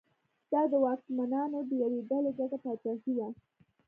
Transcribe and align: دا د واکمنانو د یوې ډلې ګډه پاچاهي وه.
دا 0.51 0.61
د 0.71 0.73
واکمنانو 0.85 1.59
د 1.69 1.71
یوې 1.83 2.01
ډلې 2.09 2.31
ګډه 2.39 2.57
پاچاهي 2.63 3.11
وه. 3.17 3.27